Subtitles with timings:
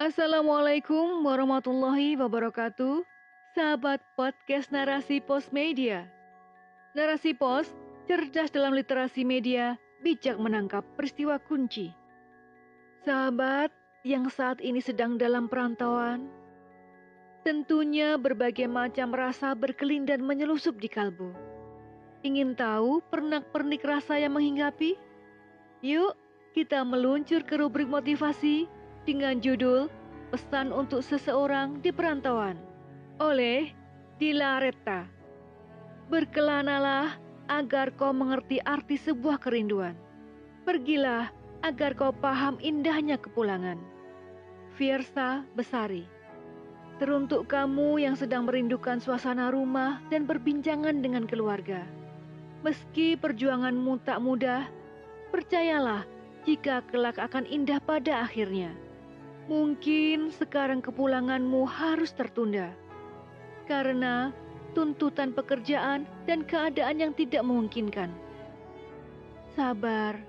[0.00, 3.04] Assalamualaikum warahmatullahi wabarakatuh,
[3.52, 6.08] sahabat podcast Narasi Pos Media.
[6.96, 7.68] Narasi Pos,
[8.08, 11.92] cerdas dalam literasi media, bijak menangkap peristiwa kunci.
[13.04, 13.68] Sahabat
[14.00, 16.32] yang saat ini sedang dalam perantauan,
[17.44, 21.28] tentunya berbagai macam rasa berkelindan menyelusup di kalbu.
[22.24, 24.96] Ingin tahu pernak-pernik rasa yang menghinggapi?
[25.84, 26.16] Yuk,
[26.56, 28.79] kita meluncur ke rubrik motivasi
[29.10, 29.90] dengan judul
[30.30, 32.54] Pesan untuk Seseorang di Perantauan
[33.18, 33.74] oleh
[34.22, 35.02] Dila Retta.
[36.06, 37.18] Berkelanalah
[37.50, 39.98] agar kau mengerti arti sebuah kerinduan.
[40.62, 41.34] Pergilah
[41.66, 43.82] agar kau paham indahnya kepulangan.
[44.78, 46.06] Fiersa Besari
[47.02, 51.82] Teruntuk kamu yang sedang merindukan suasana rumah dan perbincangan dengan keluarga.
[52.62, 54.70] Meski perjuanganmu tak mudah,
[55.34, 56.06] percayalah
[56.46, 58.70] jika kelak akan indah pada akhirnya.
[59.50, 62.70] Mungkin sekarang kepulanganmu harus tertunda
[63.66, 64.30] karena
[64.78, 68.14] tuntutan pekerjaan dan keadaan yang tidak memungkinkan.
[69.58, 70.22] Sabar,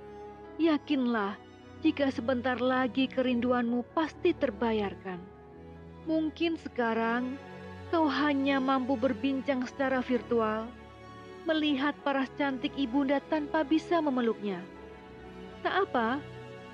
[0.57, 1.37] yakinlah
[1.85, 5.21] jika sebentar lagi kerinduanmu pasti terbayarkan.
[6.09, 7.37] Mungkin sekarang
[7.93, 10.65] kau hanya mampu berbincang secara virtual,
[11.45, 14.65] melihat paras cantik ibunda tanpa bisa memeluknya.
[15.61, 16.17] Tak apa,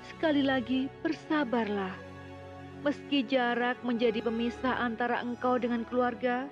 [0.08, 2.07] sekali lagi bersabarlah
[2.82, 6.46] meski jarak menjadi pemisah antara engkau dengan keluarga?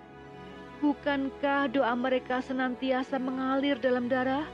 [0.82, 4.44] Bukankah doa mereka senantiasa mengalir dalam darah?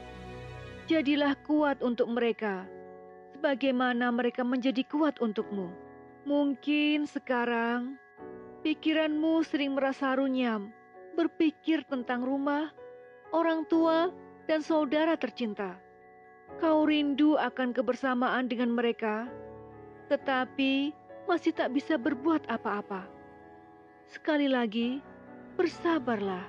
[0.87, 2.67] Jadilah kuat untuk mereka,
[3.35, 5.71] sebagaimana mereka menjadi kuat untukmu.
[6.23, 7.99] Mungkin sekarang
[8.63, 10.71] pikiranmu sering merasa runyam,
[11.19, 12.71] berpikir tentang rumah,
[13.35, 14.15] orang tua,
[14.47, 15.75] dan saudara tercinta.
[16.63, 19.27] Kau rindu akan kebersamaan dengan mereka,
[20.07, 20.95] tetapi
[21.27, 23.07] masih tak bisa berbuat apa-apa.
[24.11, 25.01] Sekali lagi,
[25.57, 26.45] bersabarlah.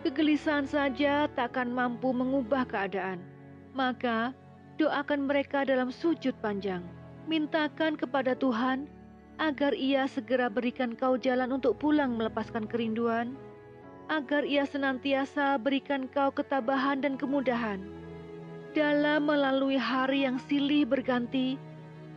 [0.00, 3.20] Kegelisahan saja tak akan mampu mengubah keadaan.
[3.76, 4.32] Maka,
[4.80, 6.80] doakan mereka dalam sujud panjang.
[7.28, 8.88] Mintakan kepada Tuhan
[9.40, 13.36] agar ia segera berikan kau jalan untuk pulang melepaskan kerinduan,
[14.12, 17.80] agar ia senantiasa berikan kau ketabahan dan kemudahan.
[18.76, 21.56] Dalam melalui hari yang silih berganti,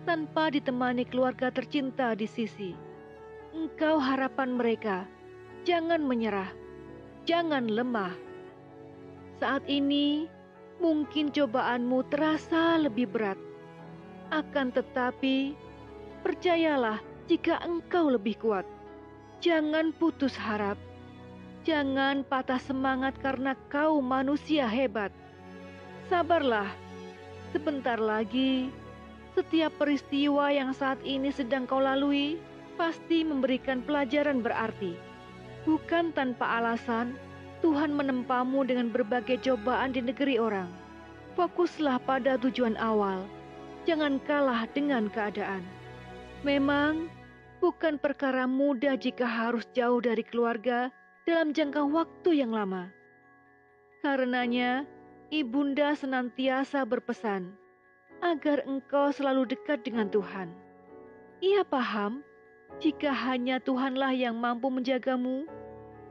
[0.04, 2.76] tanpa ditemani keluarga tercinta di sisi.
[3.56, 5.08] Engkau harapan mereka,
[5.64, 6.52] jangan menyerah,
[7.24, 8.12] jangan lemah.
[9.40, 10.28] Saat ini
[10.84, 13.40] mungkin cobaanmu terasa lebih berat.
[14.34, 15.56] Akan tetapi,
[16.26, 18.68] percayalah jika engkau lebih kuat.
[19.44, 20.80] Jangan putus harap.
[21.64, 25.12] Jangan patah semangat karena kau manusia hebat.
[26.12, 26.68] Sabarlah.
[27.54, 28.74] Sebentar lagi
[29.34, 32.38] setiap peristiwa yang saat ini sedang kau lalui
[32.78, 34.94] pasti memberikan pelajaran berarti.
[35.66, 37.18] Bukan tanpa alasan,
[37.64, 40.68] Tuhan menempamu dengan berbagai cobaan di negeri orang.
[41.34, 43.26] Fokuslah pada tujuan awal.
[43.90, 45.64] Jangan kalah dengan keadaan.
[46.44, 47.08] Memang
[47.64, 50.92] bukan perkara mudah jika harus jauh dari keluarga
[51.24, 52.92] dalam jangka waktu yang lama.
[54.04, 54.84] Karenanya,
[55.32, 57.56] ibunda senantiasa berpesan,
[58.24, 60.48] agar engkau selalu dekat dengan Tuhan.
[61.44, 62.24] Ia paham
[62.80, 65.44] jika hanya Tuhanlah yang mampu menjagamu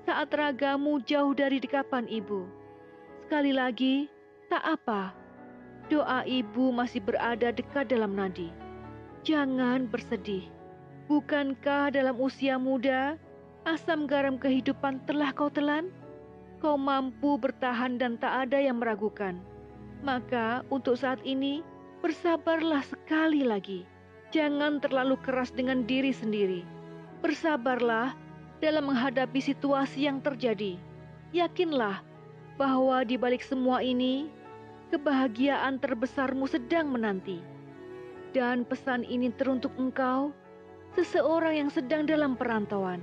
[0.04, 2.44] saat ragamu jauh dari dekapan ibu.
[3.24, 4.12] Sekali lagi,
[4.52, 5.16] tak apa,
[5.88, 8.52] doa ibu masih berada dekat dalam nadi.
[9.24, 10.52] Jangan bersedih.
[11.08, 13.16] Bukankah dalam usia muda,
[13.64, 15.88] asam garam kehidupan telah kau telan?
[16.60, 19.40] Kau mampu bertahan dan tak ada yang meragukan.
[20.02, 21.62] Maka untuk saat ini,
[22.02, 23.86] Bersabarlah sekali lagi.
[24.34, 26.66] Jangan terlalu keras dengan diri sendiri.
[27.22, 28.18] Bersabarlah
[28.58, 30.82] dalam menghadapi situasi yang terjadi.
[31.30, 32.02] Yakinlah
[32.58, 34.26] bahwa di balik semua ini,
[34.90, 37.38] kebahagiaan terbesarmu sedang menanti.
[38.34, 40.34] Dan pesan ini teruntuk engkau,
[40.98, 42.98] seseorang yang sedang dalam perantauan.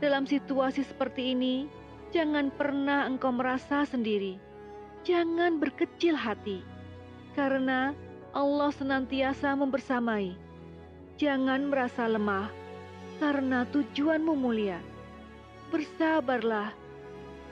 [0.00, 1.68] Dalam situasi seperti ini,
[2.08, 4.40] jangan pernah engkau merasa sendiri.
[5.04, 6.64] Jangan berkecil hati,
[7.36, 7.92] karena
[8.34, 10.34] Allah senantiasa membersamai.
[11.22, 12.50] Jangan merasa lemah,
[13.22, 14.82] karena tujuanmu mulia.
[15.70, 16.74] Bersabarlah,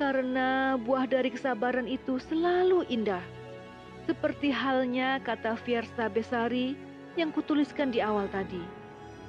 [0.02, 3.22] karena buah dari kesabaran itu selalu indah.
[4.10, 6.74] Seperti halnya kata Fiersa Besari
[7.14, 8.58] yang kutuliskan di awal tadi.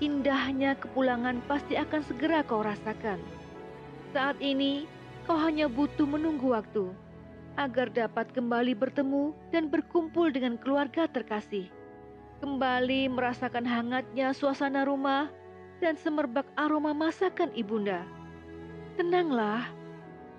[0.02, 3.22] Indahnya kepulangan pasti akan segera kau rasakan.
[4.10, 4.90] Saat ini,
[5.30, 6.90] kau hanya butuh menunggu waktu
[7.58, 11.70] agar dapat kembali bertemu dan berkumpul dengan keluarga terkasih.
[12.44, 15.32] kembali merasakan hangatnya suasana rumah
[15.80, 18.04] dan semerbak aroma masakan ibunda.
[19.00, 19.72] Tenanglah,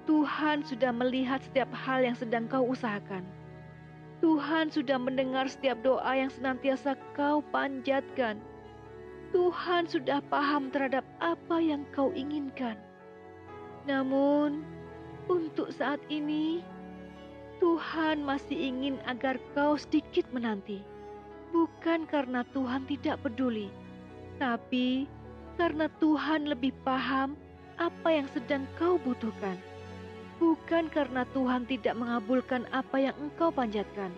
[0.05, 3.25] Tuhan sudah melihat setiap hal yang sedang kau usahakan.
[4.21, 8.37] Tuhan sudah mendengar setiap doa yang senantiasa kau panjatkan.
[9.33, 12.77] Tuhan sudah paham terhadap apa yang kau inginkan.
[13.89, 14.61] Namun,
[15.29, 16.61] untuk saat ini,
[17.65, 20.85] Tuhan masih ingin agar kau sedikit menanti
[21.49, 23.73] bukan karena Tuhan tidak peduli,
[24.37, 25.09] tapi
[25.57, 27.39] karena Tuhan lebih paham
[27.81, 29.57] apa yang sedang kau butuhkan.
[30.37, 34.13] Bukan karena Tuhan tidak mengabulkan apa yang engkau panjatkan,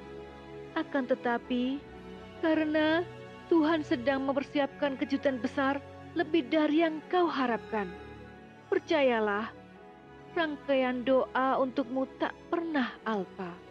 [0.74, 1.78] akan tetapi
[2.42, 3.06] karena
[3.46, 5.78] Tuhan sedang mempersiapkan kejutan besar
[6.18, 7.86] lebih dari yang kau harapkan.
[8.72, 9.54] Percayalah,
[10.36, 13.65] rangkaian doa untukmu tak pernah alpa.